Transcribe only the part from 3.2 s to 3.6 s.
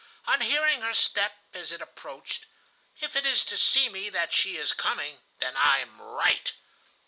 is to